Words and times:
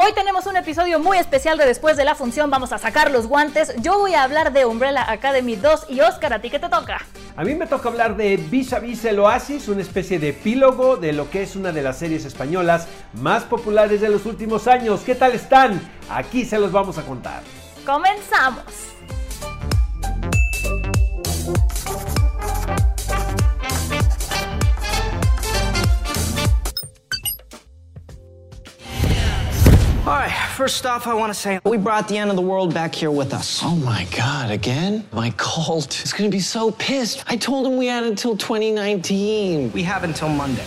Hoy 0.00 0.12
tenemos 0.12 0.46
un 0.46 0.56
episodio 0.56 1.00
muy 1.00 1.18
especial 1.18 1.58
de 1.58 1.66
Después 1.66 1.96
de 1.96 2.04
la 2.04 2.14
Función. 2.14 2.50
Vamos 2.50 2.72
a 2.72 2.78
sacar 2.78 3.10
los 3.10 3.26
guantes. 3.26 3.74
Yo 3.80 3.98
voy 3.98 4.14
a 4.14 4.22
hablar 4.22 4.52
de 4.52 4.64
Umbrella 4.64 5.04
Academy 5.10 5.56
2 5.56 5.86
y 5.88 6.00
Oscar, 6.00 6.32
¿a 6.32 6.40
ti 6.40 6.50
qué 6.50 6.60
te 6.60 6.68
toca? 6.68 6.98
A 7.36 7.42
mí 7.42 7.56
me 7.56 7.66
toca 7.66 7.88
hablar 7.88 8.16
de 8.16 8.36
Vis 8.36 8.72
a 8.72 8.78
Vis 8.78 9.04
el 9.06 9.18
Oasis, 9.18 9.66
una 9.66 9.82
especie 9.82 10.20
de 10.20 10.28
epílogo 10.28 10.98
de 10.98 11.12
lo 11.12 11.28
que 11.28 11.42
es 11.42 11.56
una 11.56 11.72
de 11.72 11.82
las 11.82 11.98
series 11.98 12.24
españolas 12.24 12.86
más 13.14 13.42
populares 13.42 14.00
de 14.00 14.08
los 14.08 14.24
últimos 14.24 14.68
años. 14.68 15.00
¿Qué 15.04 15.16
tal 15.16 15.32
están? 15.32 15.80
Aquí 16.08 16.44
se 16.44 16.60
los 16.60 16.70
vamos 16.70 16.96
a 16.98 17.02
contar. 17.02 17.42
¡Comenzamos! 17.84 18.62
First 30.58 30.86
off, 30.86 31.06
I 31.06 31.14
want 31.14 31.32
to 31.32 31.38
say 31.38 31.60
we 31.62 31.76
brought 31.76 32.08
the 32.08 32.18
end 32.18 32.30
of 32.30 32.36
the 32.36 32.42
world 32.42 32.74
back 32.74 32.92
here 32.92 33.12
with 33.12 33.32
us. 33.32 33.60
Oh 33.62 33.76
my 33.76 34.08
god, 34.16 34.50
again? 34.50 35.06
My 35.12 35.30
cult 35.36 36.02
is 36.02 36.12
gonna 36.12 36.30
be 36.30 36.40
so 36.40 36.72
pissed. 36.72 37.22
I 37.28 37.36
told 37.36 37.64
him 37.64 37.76
we 37.76 37.86
had 37.86 38.02
until 38.02 38.36
2019. 38.36 39.70
We 39.70 39.84
have 39.84 40.02
until 40.02 40.28
Monday. 40.28 40.64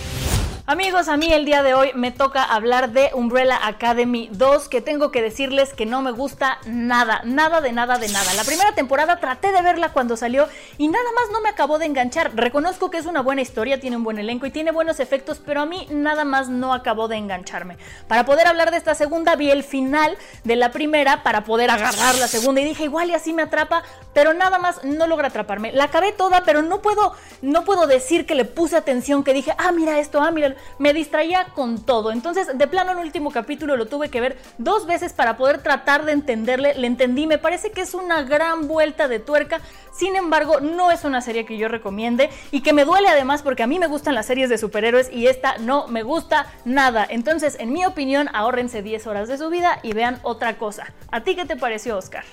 Amigos, 0.68 1.08
a 1.08 1.18
mí 1.18 1.34
el 1.34 1.44
día 1.44 1.64
de 1.64 1.74
hoy 1.74 1.92
me 1.96 2.12
toca 2.12 2.44
hablar 2.44 2.92
de 2.92 3.10
Umbrella 3.16 3.60
Academy 3.64 4.30
2, 4.32 4.70
que 4.70 4.80
tengo 4.80 5.12
que 5.12 5.22
decirles 5.24 5.74
que 5.74 5.88
no 5.88 6.04
me 6.04 6.12
gusta 6.12 6.60
nada, 6.68 7.22
nada 7.26 7.62
de 7.62 7.72
nada 7.72 7.98
de 7.98 8.08
nada. 8.10 8.32
La 8.36 8.44
primera 8.44 8.72
temporada 8.74 9.20
traté 9.20 9.52
de 9.52 9.62
verla 9.64 9.92
cuando 9.92 10.16
salió 10.16 10.48
y 10.78 10.88
nada 10.88 11.04
más 11.16 11.32
no 11.32 11.42
me 11.42 11.50
acabó 11.50 11.80
de 11.80 11.88
enganchar. 11.88 12.32
Reconozco 12.36 12.92
que 12.92 13.00
es 13.00 13.08
una 13.08 13.22
buena 13.22 13.42
historia, 13.42 13.80
tiene 13.80 13.98
un 13.98 14.04
buen 14.04 14.20
elenco 14.20 14.46
y 14.46 14.52
tiene 14.52 14.72
buenos 14.72 15.00
efectos, 15.00 15.42
pero 15.44 15.62
a 15.62 15.66
mí 15.66 15.88
nada 15.90 16.26
más 16.26 16.48
no 16.48 16.76
acabó 16.76 17.08
de 17.08 17.18
engancharme. 17.18 17.78
Para 18.08 18.24
poder 18.24 18.46
hablar 18.46 18.70
de 18.70 18.78
esta 18.78 18.94
segunda 18.94 19.36
vi 19.36 19.50
el 19.50 19.64
final 19.64 20.16
de 20.44 20.56
la 20.58 20.72
primera 20.72 21.24
para 21.24 21.44
poder 21.44 21.72
agarrar 21.72 22.16
la 22.16 22.28
segunda 22.28 22.62
y 22.62 22.66
dije, 22.66 22.84
igual 22.84 23.10
y 23.10 23.16
así 23.16 23.34
me 23.34 23.42
atrapa, 23.42 23.82
pero 24.14 24.36
nada 24.36 24.60
más 24.60 24.84
no 24.84 25.08
logra 25.08 25.30
atraparme. 25.30 25.72
La 25.72 25.86
acabé 25.86 26.12
toda, 26.12 26.44
pero 26.44 26.62
no 26.62 26.82
puedo 26.84 27.14
no 27.42 27.66
puedo 27.66 27.88
decir 27.88 28.28
que 28.28 28.36
le 28.36 28.46
puse 28.46 28.78
atención, 28.78 29.24
que 29.24 29.34
dije, 29.34 29.56
"Ah, 29.58 29.72
mira 29.72 29.98
esto, 29.98 30.22
ah, 30.22 30.30
mira 30.30 30.56
me 30.80 30.94
distraía 30.94 31.46
con 31.54 31.84
todo. 31.84 32.12
Entonces, 32.12 32.58
de 32.58 32.68
plano, 32.68 32.92
en 32.92 33.00
el 33.00 33.06
último 33.06 33.32
capítulo 33.32 33.78
lo 33.78 33.88
tuve 33.88 34.10
que 34.10 34.22
ver 34.22 34.38
dos 34.58 34.86
veces 34.86 35.14
para 35.14 35.38
poder 35.38 35.62
tratar 35.62 36.06
de 36.06 36.12
entenderle. 36.12 36.76
Le 36.76 36.88
entendí, 36.88 37.28
me 37.28 37.38
parece 37.38 37.72
que 37.72 37.82
es 37.82 37.94
una 37.94 38.24
gran 38.24 38.68
vuelta 38.68 39.08
de 39.08 39.20
tuerca. 39.20 39.62
Sin 39.92 40.16
embargo, 40.16 40.60
no 40.62 40.92
es 40.92 41.04
una 41.04 41.22
serie 41.22 41.46
que 41.46 41.58
yo 41.58 41.68
recomiende 41.68 42.30
y 42.52 42.62
que 42.62 42.74
me 42.74 42.86
duele 42.86 43.10
además 43.10 43.42
porque 43.42 43.64
a 43.64 43.68
mí 43.68 43.80
me 43.80 43.88
gustan 43.88 44.16
las 44.16 44.26
series 44.26 44.50
de 44.50 44.58
superhéroes 44.58 45.12
y 45.12 45.28
esta 45.28 45.58
no 45.58 45.88
me 45.88 46.04
gusta 46.04 46.48
nada. 46.66 47.06
Entonces, 47.10 47.58
en 47.60 47.74
mi 47.74 47.86
opinión, 47.86 48.30
ahórrense 48.34 48.82
10 48.82 49.08
horas 49.08 49.28
de 49.28 49.38
su 49.38 49.50
vida 49.50 49.80
y 49.84 49.94
vean 49.94 50.20
otra 50.24 50.58
cosa. 50.58 50.94
¿A 51.12 51.22
ti 51.22 51.36
qué 51.36 51.46
te 51.46 51.56
pareció, 51.56 51.98
Oscar? 51.98 52.24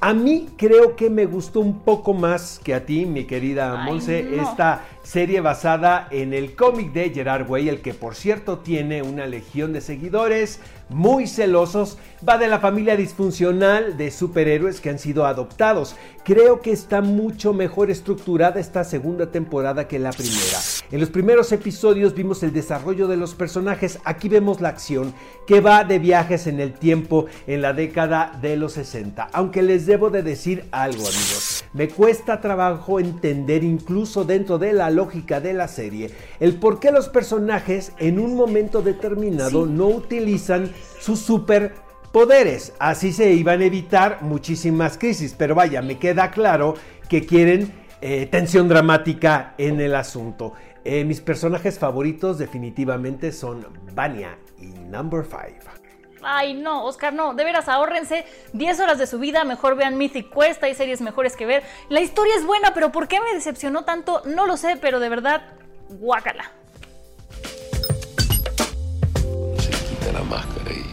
A 0.00 0.14
mí 0.14 0.48
creo 0.56 0.94
que 0.94 1.10
me 1.10 1.26
gustó 1.26 1.58
un 1.58 1.80
poco 1.80 2.14
más 2.14 2.60
que 2.62 2.72
a 2.72 2.86
ti, 2.86 3.04
mi 3.04 3.24
querida 3.24 3.74
Monse, 3.78 4.22
no. 4.22 4.42
esta 4.42 4.84
serie 5.08 5.40
basada 5.40 6.06
en 6.10 6.34
el 6.34 6.54
cómic 6.54 6.92
de 6.92 7.08
Gerard 7.08 7.48
Way, 7.48 7.70
el 7.70 7.80
que 7.80 7.94
por 7.94 8.14
cierto 8.14 8.58
tiene 8.58 9.00
una 9.00 9.26
legión 9.26 9.72
de 9.72 9.80
seguidores 9.80 10.60
muy 10.90 11.26
celosos, 11.26 11.98
va 12.26 12.38
de 12.38 12.48
la 12.48 12.60
familia 12.60 12.96
disfuncional 12.96 13.96
de 13.96 14.10
superhéroes 14.10 14.80
que 14.80 14.90
han 14.90 14.98
sido 14.98 15.26
adoptados. 15.26 15.96
Creo 16.24 16.60
que 16.60 16.72
está 16.72 17.00
mucho 17.00 17.54
mejor 17.54 17.90
estructurada 17.90 18.60
esta 18.60 18.84
segunda 18.84 19.30
temporada 19.30 19.88
que 19.88 19.98
la 19.98 20.10
primera. 20.10 20.58
En 20.90 21.00
los 21.00 21.10
primeros 21.10 21.52
episodios 21.52 22.14
vimos 22.14 22.42
el 22.42 22.52
desarrollo 22.52 23.08
de 23.08 23.16
los 23.16 23.34
personajes, 23.34 23.98
aquí 24.04 24.28
vemos 24.28 24.60
la 24.60 24.68
acción 24.68 25.14
que 25.46 25.60
va 25.60 25.84
de 25.84 25.98
viajes 25.98 26.46
en 26.46 26.60
el 26.60 26.72
tiempo 26.74 27.26
en 27.46 27.62
la 27.62 27.72
década 27.72 28.38
de 28.40 28.56
los 28.56 28.74
60. 28.74 29.28
Aunque 29.32 29.62
les 29.62 29.86
debo 29.86 30.10
de 30.10 30.22
decir 30.22 30.66
algo 30.70 31.00
amigos, 31.00 31.64
me 31.72 31.88
cuesta 31.88 32.40
trabajo 32.40 33.00
entender 33.00 33.64
incluso 33.64 34.24
dentro 34.24 34.58
de 34.58 34.72
la 34.72 34.90
lógica 34.98 35.40
de 35.40 35.52
la 35.52 35.68
serie 35.68 36.10
el 36.40 36.56
por 36.56 36.80
qué 36.80 36.90
los 36.90 37.08
personajes 37.08 37.92
en 37.98 38.18
un 38.18 38.34
momento 38.34 38.82
determinado 38.82 39.64
no 39.64 39.86
utilizan 39.86 40.72
sus 41.00 41.20
superpoderes. 41.20 42.72
Así 42.80 43.12
se 43.12 43.32
iban 43.32 43.60
a 43.60 43.64
evitar 43.64 44.22
muchísimas 44.22 44.98
crisis, 44.98 45.34
pero 45.38 45.54
vaya, 45.54 45.82
me 45.82 45.98
queda 45.98 46.32
claro 46.32 46.74
que 47.08 47.24
quieren 47.24 47.72
eh, 48.00 48.26
tensión 48.26 48.68
dramática 48.68 49.54
en 49.56 49.80
el 49.80 49.94
asunto. 49.94 50.54
Eh, 50.84 51.04
mis 51.04 51.20
personajes 51.20 51.78
favoritos 51.78 52.38
definitivamente 52.38 53.30
son 53.30 53.66
Vania 53.94 54.36
y 54.58 54.66
Number 54.90 55.24
5. 55.24 55.77
Ay, 56.22 56.54
no, 56.54 56.84
Oscar, 56.84 57.12
no. 57.12 57.34
De 57.34 57.44
veras, 57.44 57.68
ahórrense 57.68 58.24
10 58.52 58.80
horas 58.80 58.98
de 58.98 59.06
su 59.06 59.18
vida. 59.18 59.44
Mejor 59.44 59.76
vean 59.76 59.96
Mythic 59.96 60.32
Quest. 60.32 60.62
Hay 60.62 60.74
series 60.74 61.00
mejores 61.00 61.36
que 61.36 61.46
ver. 61.46 61.62
La 61.88 62.00
historia 62.00 62.34
es 62.36 62.44
buena, 62.44 62.74
pero 62.74 62.90
¿por 62.92 63.08
qué 63.08 63.20
me 63.20 63.34
decepcionó 63.34 63.84
tanto? 63.84 64.22
No 64.24 64.46
lo 64.46 64.56
sé, 64.56 64.76
pero 64.80 65.00
de 65.00 65.08
verdad, 65.08 65.42
guácala. 65.88 66.50
Se 69.58 69.70
quita 69.70 70.12
la 70.12 70.22
máscara 70.22 70.70
y 70.72 70.84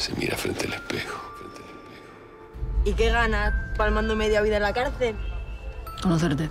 se 0.00 0.12
mira 0.14 0.36
frente 0.36 0.66
al 0.66 0.74
espejo. 0.74 1.20
frente 1.38 1.60
al 1.62 1.68
espejo. 1.68 2.84
¿Y 2.84 2.94
qué 2.94 3.10
ganas 3.10 3.76
palmando 3.76 4.16
media 4.16 4.40
vida 4.40 4.56
en 4.56 4.62
la 4.62 4.72
cárcel? 4.72 5.16
Conocerte. 6.02 6.48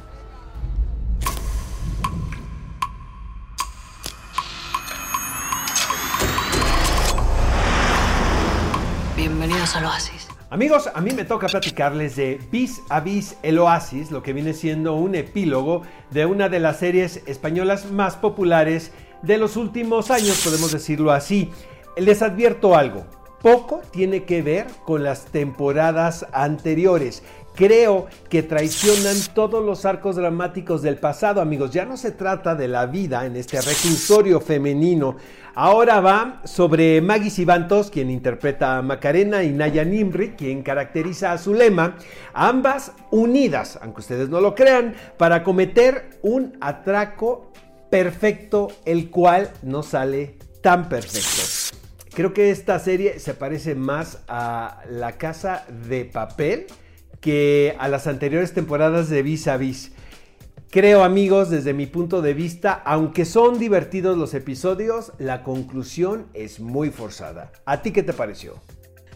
Bienvenidos 9.41 9.75
al 9.75 9.85
Oasis. 9.85 10.27
Amigos, 10.51 10.87
a 10.93 11.01
mí 11.01 11.13
me 11.15 11.25
toca 11.25 11.47
platicarles 11.47 12.15
de 12.15 12.39
Vis 12.51 12.79
a 12.89 12.99
Vis 12.99 13.37
el 13.41 13.57
Oasis, 13.57 14.11
lo 14.11 14.21
que 14.21 14.33
viene 14.33 14.53
siendo 14.53 14.93
un 14.93 15.15
epílogo 15.15 15.81
de 16.11 16.27
una 16.27 16.47
de 16.47 16.59
las 16.59 16.77
series 16.77 17.23
españolas 17.25 17.89
más 17.91 18.17
populares 18.17 18.91
de 19.23 19.39
los 19.39 19.57
últimos 19.57 20.11
años, 20.11 20.41
podemos 20.43 20.71
decirlo 20.71 21.11
así. 21.11 21.49
Les 21.97 22.21
advierto 22.21 22.75
algo, 22.75 23.07
poco 23.41 23.81
tiene 23.89 24.25
que 24.25 24.43
ver 24.43 24.67
con 24.85 25.01
las 25.01 25.25
temporadas 25.25 26.27
anteriores. 26.33 27.23
Creo 27.55 28.07
que 28.29 28.43
traicionan 28.43 29.15
todos 29.33 29.63
los 29.63 29.85
arcos 29.85 30.15
dramáticos 30.15 30.81
del 30.81 30.97
pasado, 30.97 31.41
amigos. 31.41 31.71
Ya 31.71 31.85
no 31.85 31.97
se 31.97 32.11
trata 32.11 32.55
de 32.55 32.67
la 32.67 32.85
vida 32.85 33.25
en 33.25 33.35
este 33.35 33.59
reclusorio 33.59 34.39
femenino. 34.39 35.17
Ahora 35.53 35.99
va 35.99 36.41
sobre 36.45 37.01
Maggie 37.01 37.29
Sibantos, 37.29 37.91
quien 37.91 38.09
interpreta 38.09 38.77
a 38.77 38.81
Macarena, 38.81 39.43
y 39.43 39.51
Naya 39.51 39.83
Nimri, 39.83 40.31
quien 40.31 40.63
caracteriza 40.63 41.33
a 41.33 41.37
Zulema, 41.37 41.97
ambas 42.33 42.93
unidas, 43.11 43.77
aunque 43.81 43.99
ustedes 43.99 44.29
no 44.29 44.39
lo 44.39 44.55
crean, 44.55 44.95
para 45.17 45.43
cometer 45.43 46.19
un 46.21 46.57
atraco 46.61 47.51
perfecto, 47.89 48.69
el 48.85 49.09
cual 49.09 49.51
no 49.61 49.83
sale 49.83 50.37
tan 50.61 50.87
perfecto. 50.87 51.75
Creo 52.13 52.33
que 52.33 52.49
esta 52.49 52.79
serie 52.79 53.19
se 53.19 53.33
parece 53.33 53.75
más 53.75 54.19
a 54.29 54.81
La 54.89 55.13
Casa 55.13 55.65
de 55.87 56.05
Papel 56.05 56.67
que 57.21 57.75
a 57.79 57.87
las 57.87 58.07
anteriores 58.07 58.53
temporadas 58.53 59.09
de 59.09 59.21
Vis 59.23 59.47
a 59.47 59.55
Vis. 59.55 59.93
Creo 60.71 61.03
amigos, 61.03 61.49
desde 61.49 61.73
mi 61.73 61.85
punto 61.85 62.21
de 62.21 62.33
vista, 62.33 62.73
aunque 62.85 63.25
son 63.25 63.59
divertidos 63.59 64.17
los 64.17 64.33
episodios, 64.33 65.13
la 65.19 65.43
conclusión 65.43 66.27
es 66.33 66.59
muy 66.59 66.89
forzada. 66.89 67.51
¿A 67.65 67.81
ti 67.81 67.91
qué 67.91 68.03
te 68.03 68.13
pareció? 68.13 68.55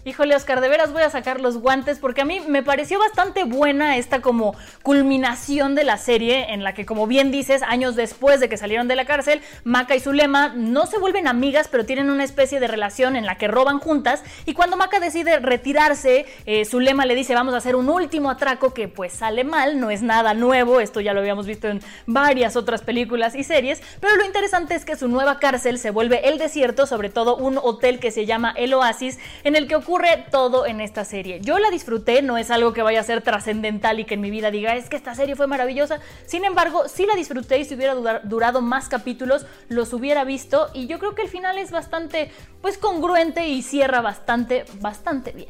Híjole, 0.08 0.36
Oscar, 0.36 0.62
de 0.62 0.70
veras 0.70 0.94
voy 0.94 1.02
a 1.02 1.10
sacar 1.10 1.42
los 1.42 1.58
guantes 1.58 1.98
porque 1.98 2.22
a 2.22 2.26
mí 2.26 2.40
me 2.48 2.62
pareció 2.62 3.00
bastante 3.00 3.44
buena 3.44 3.98
esta 3.98 4.22
como 4.22 4.56
culminación 4.84 5.74
de 5.74 5.84
la 5.84 5.98
serie 5.98 6.54
en 6.54 6.64
la 6.64 6.76
que, 6.76 6.86
como 6.86 7.08
bien 7.08 7.32
dices, 7.32 7.64
años 7.64 7.96
después 7.96 8.40
de 8.40 8.48
que 8.48 8.56
salieron 8.56 8.88
de 8.88 8.96
la 8.96 9.06
cárcel, 9.06 9.42
Maca 9.64 9.96
y 9.96 10.00
Zulema 10.00 10.50
no 10.50 10.86
se 10.86 11.00
vuelven 11.00 11.28
amigas, 11.28 11.70
pero 11.72 11.88
tienen 11.88 12.12
una 12.12 12.24
especie 12.24 12.60
de 12.60 12.68
relación 12.68 13.16
en 13.16 13.26
la 13.26 13.40
que 13.40 13.48
roban 13.48 13.80
juntas 13.80 14.24
y 14.46 14.54
cuando 14.54 14.78
Maca 14.78 15.00
decide 15.00 15.40
retirarse, 15.40 16.28
eh, 16.46 16.66
Zulema 16.66 17.08
le 17.08 17.16
dice 17.16 17.34
vamos 17.34 17.56
a 17.56 17.58
hacer 17.58 17.76
un 17.76 17.90
último 17.90 18.30
atraco 18.30 18.76
que 18.76 18.88
pues 18.88 19.12
sale 19.12 19.44
mal, 19.44 19.80
no 19.80 19.90
es 19.90 20.04
nada 20.04 20.36
nuevo, 20.36 20.82
esto 20.82 21.02
ya 21.02 21.16
lo 21.16 21.22
habíamos 21.22 21.48
visto 21.48 21.68
en 21.68 21.82
varias 22.06 22.56
otras 22.56 22.84
películas 22.84 23.34
y 23.34 23.44
series, 23.44 23.82
pero 24.02 24.16
lo 24.18 24.24
interesante 24.24 24.76
es 24.76 24.86
que 24.86 24.98
su 24.98 25.08
nueva 25.08 25.40
cárcel 25.40 25.80
se 25.80 25.90
vuelve 25.90 26.30
el 26.30 26.38
desierto, 26.38 26.86
sobre 26.86 27.10
todo 27.10 27.38
un 27.38 27.58
hotel 27.58 27.98
que 27.98 28.12
se 28.12 28.28
llama 28.28 28.54
El 28.56 28.72
Oasis, 28.76 29.18
en 29.44 29.56
el 29.56 29.68
que 29.68 29.76
ocurre 29.76 29.95
todo 30.30 30.66
en 30.66 30.82
esta 30.82 31.06
serie. 31.06 31.40
Yo 31.42 31.60
la 31.60 31.70
disfruté, 31.70 32.22
no 32.22 32.38
es 32.38 32.52
algo 32.52 32.74
que 32.74 32.82
vaya 32.82 33.00
a 33.00 33.04
ser 33.04 33.22
trascendental 33.22 34.00
y 34.00 34.06
que 34.06 34.16
en 34.16 34.22
mi 34.22 34.30
vida 34.30 34.52
diga 34.52 34.76
es 34.76 34.90
que 34.90 34.96
esta 34.96 35.16
serie 35.16 35.36
fue 35.36 35.48
maravillosa, 35.48 36.00
sin 36.26 36.46
embargo, 36.46 36.88
sí 36.88 37.06
la 37.06 37.16
disfruté 37.16 37.60
y 37.60 37.66
si 37.66 37.76
hubiera 37.76 37.96
durado 38.24 38.62
más 38.62 38.90
capítulos, 38.90 39.46
los 39.70 39.94
hubiera 39.94 40.24
visto 40.24 40.70
y 40.74 40.88
yo 40.88 41.00
creo 41.00 41.16
que 41.16 41.24
el 41.24 41.30
final 41.30 41.58
es 41.58 41.72
bastante 41.72 42.32
pues 42.62 42.78
congruente 42.78 43.48
y 43.48 43.62
cierra 43.62 44.02
bastante, 44.02 44.66
bastante 44.80 45.32
bien. 45.32 45.50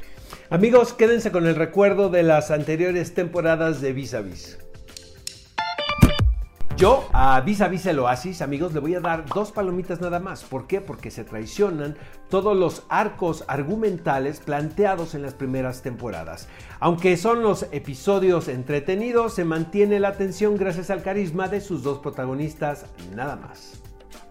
Amigos, 0.50 0.94
quédense 0.94 1.32
con 1.32 1.48
el 1.48 1.56
recuerdo 1.56 2.10
de 2.10 2.24
las 2.24 2.52
anteriores 2.52 3.14
temporadas 3.14 3.82
de 3.82 3.94
Vis 3.94 4.14
a 4.14 4.22
Vis. 4.22 4.58
Yo 6.77 7.07
a 7.13 7.39
Vis 7.39 7.62
a 7.62 7.69
Vis 7.69 7.86
el 7.86 8.00
Oasis, 8.00 8.42
amigos, 8.42 8.74
le 8.74 8.81
voy 8.81 8.95
a 8.95 9.00
dar 9.00 9.25
dos 9.27 9.54
palomitas 9.54 10.01
nada 10.01 10.19
más. 10.19 10.44
¿Por 10.44 10.68
qué? 10.68 10.81
Porque 10.81 11.10
se 11.10 11.24
traicionan 11.24 11.95
todos 12.30 12.57
los 12.57 12.83
arcos 12.89 13.45
argumentales 13.48 14.42
planteados 14.42 15.16
en 15.16 15.22
las 15.22 15.33
primeras 15.33 15.83
temporadas. 15.83 16.50
Aunque 16.81 17.16
son 17.16 17.42
los 17.42 17.63
episodios 17.72 18.50
entretenidos, 18.50 19.36
se 19.36 19.45
mantiene 19.45 20.01
la 20.01 20.10
atención 20.10 20.57
gracias 20.57 20.89
al 20.89 21.01
carisma 21.01 21.48
de 21.48 21.62
sus 21.62 21.81
dos 21.81 22.00
protagonistas 22.00 22.88
nada 23.16 23.38
más. 23.38 23.80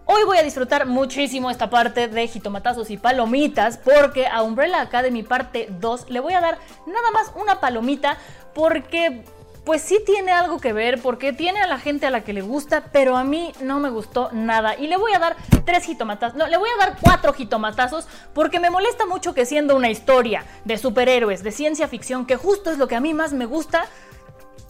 Hoy 0.05 0.23
voy 0.23 0.37
a 0.37 0.43
disfrutar 0.43 0.85
muchísimo 0.85 1.49
esta 1.49 1.71
parte 1.71 2.07
de 2.07 2.27
jitomatazos 2.27 2.91
y 2.91 2.97
palomitas 2.97 3.79
porque 3.79 4.27
a 4.27 4.43
Umbrella 4.43 4.81
Academy 4.81 5.23
parte 5.23 5.67
2 5.79 6.11
le 6.11 6.19
voy 6.19 6.33
a 6.33 6.41
dar 6.41 6.59
nada 6.85 7.09
más 7.11 7.31
una 7.35 7.59
palomita 7.59 8.19
porque 8.53 9.23
pues 9.65 9.81
sí 9.81 9.99
tiene 10.05 10.31
algo 10.31 10.59
que 10.59 10.73
ver 10.73 11.01
porque 11.01 11.33
tiene 11.33 11.59
a 11.59 11.67
la 11.67 11.79
gente 11.79 12.05
a 12.05 12.11
la 12.11 12.21
que 12.21 12.33
le 12.33 12.41
gusta, 12.41 12.85
pero 12.91 13.17
a 13.17 13.23
mí 13.23 13.51
no 13.61 13.79
me 13.79 13.89
gustó 13.89 14.29
nada. 14.31 14.75
Y 14.77 14.87
le 14.87 14.95
voy 14.95 15.13
a 15.13 15.19
dar 15.19 15.35
tres 15.65 15.83
jitomatazos, 15.83 16.37
no, 16.37 16.47
le 16.47 16.57
voy 16.57 16.69
a 16.69 16.85
dar 16.85 16.97
cuatro 17.01 17.33
jitomatazos 17.33 18.07
porque 18.33 18.59
me 18.59 18.69
molesta 18.69 19.05
mucho 19.05 19.33
que 19.33 19.45
siendo 19.45 19.75
una 19.75 19.89
historia 19.89 20.45
de 20.63 20.77
superhéroes, 20.77 21.43
de 21.43 21.51
ciencia 21.51 21.87
ficción, 21.87 22.25
que 22.25 22.35
justo 22.35 22.69
es 22.69 22.77
lo 22.77 22.87
que 22.87 22.95
a 22.95 22.99
mí 22.99 23.13
más 23.13 23.33
me 23.33 23.45
gusta, 23.45 23.87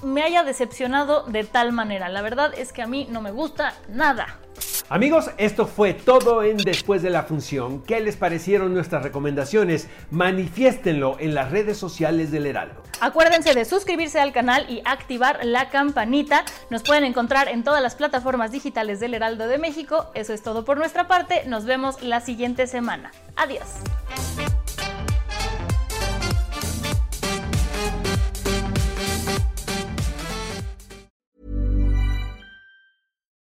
me 0.02 0.24
haya 0.24 0.44
decepcionado 0.44 1.24
de 1.24 1.44
tal 1.44 1.74
manera. 1.74 2.08
La 2.08 2.22
verdad 2.22 2.54
es 2.58 2.72
que 2.72 2.82
a 2.82 2.88
mí 2.88 3.08
no 3.10 3.22
me 3.22 3.32
gusta 3.32 3.74
nada. 3.90 4.40
Amigos, 4.88 5.32
esto 5.38 5.66
fue 5.66 5.94
todo 5.94 6.44
en 6.44 6.58
Después 6.58 7.02
de 7.02 7.10
la 7.10 7.24
Función. 7.24 7.82
¿Qué 7.82 8.00
les 8.00 8.16
parecieron 8.16 8.74
nuestras 8.74 9.04
recomendaciones? 9.04 9.90
Manifiéstenlo 10.12 11.18
en 11.20 11.34
las 11.34 11.52
redes 11.52 11.78
sociales 11.78 12.32
del 12.32 12.46
Heraldo. 12.46 12.84
Acuérdense 13.06 13.54
de 13.54 13.66
suscribirse 13.66 14.19
al 14.19 14.34
canal 14.34 14.66
y 14.68 14.81
activar 14.84 15.46
la 15.46 15.69
campanita. 15.69 16.44
Nos 16.72 16.81
pueden 16.81 17.04
encontrar 17.04 17.48
en 17.50 17.63
todas 17.63 17.80
las 17.84 17.94
plataformas 17.94 18.52
digitales 18.52 19.00
del 19.00 19.13
Heraldo 19.13 19.48
de 19.48 19.60
México. 19.60 20.10
Eso 20.16 20.34
es 20.34 20.42
todo 20.42 20.66
por 20.66 20.80
nuestra 20.80 21.07
parte. 21.07 21.44
Nos 21.46 21.66
vemos 21.66 22.02
la 22.02 22.19
siguiente 22.19 22.66
semana. 22.66 23.12
Adiós. 23.36 23.68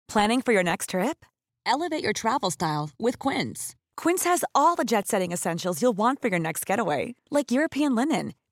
Planning 0.08 0.44
for 0.44 0.54
your 0.54 0.64
next 0.64 0.92
trip? 0.92 1.26
Elevate 1.66 2.04
your 2.04 2.14
travel 2.14 2.52
style 2.52 2.92
with 3.00 3.18
Quince. 3.18 3.76
Quince 3.96 4.24
has 4.24 4.46
all 4.54 4.76
the 4.76 4.86
jet 4.86 5.08
setting 5.08 5.32
essentials 5.32 5.82
you'll 5.82 5.98
want 5.98 6.22
for 6.22 6.28
your 6.28 6.40
next 6.40 6.68
getaway, 6.68 7.16
like 7.32 7.52
European 7.52 7.96
linen, 7.96 8.34